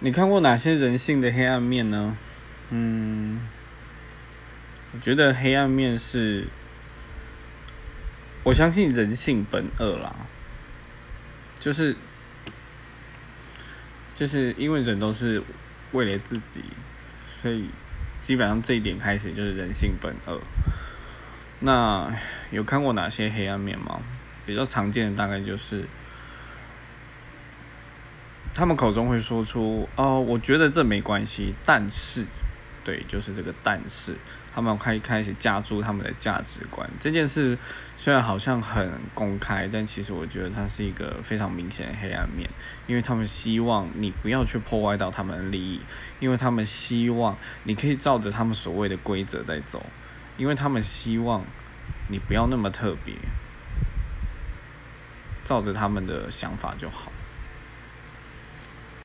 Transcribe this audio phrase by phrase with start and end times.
[0.00, 2.16] 你看过哪些人性的黑暗面呢？
[2.70, 3.40] 嗯，
[4.92, 6.46] 我觉得黑暗面是，
[8.44, 10.14] 我相信人性本恶啦，
[11.58, 11.96] 就是
[14.14, 15.42] 就是因为人都是
[15.90, 16.62] 为了自己，
[17.26, 17.68] 所以
[18.20, 20.40] 基本上这一点开始就是人性本恶。
[21.58, 22.14] 那
[22.52, 24.00] 有看过哪些黑暗面吗？
[24.46, 25.84] 比较常见的大概就是。
[28.58, 32.26] 他们口中会说出哦，我觉得这没关系，但是，
[32.82, 34.16] 对，就是这个但是，
[34.52, 36.90] 他们开开始加注他们的价值观。
[36.98, 37.56] 这件事
[37.96, 42.50] 虽然好像很公开，但其实我觉得它是一个非常明显的黑暗面，
[42.88, 45.80] 因为他们希望你不要去破坏到他们的利益，
[46.18, 49.86] 因为他们希望你可以照着他们所谓的规则在走，
[50.36, 51.44] 因为他们希望
[52.08, 53.14] 你不要那么特别，
[55.44, 57.12] 照着他们的想法就好。